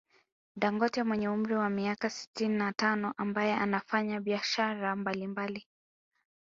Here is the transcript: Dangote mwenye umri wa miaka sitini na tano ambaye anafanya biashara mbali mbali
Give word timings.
Dangote 0.55 1.03
mwenye 1.03 1.29
umri 1.29 1.55
wa 1.55 1.69
miaka 1.69 2.09
sitini 2.09 2.57
na 2.57 2.73
tano 2.73 3.13
ambaye 3.17 3.53
anafanya 3.53 4.19
biashara 4.21 4.95
mbali 4.95 5.27
mbali 5.27 5.67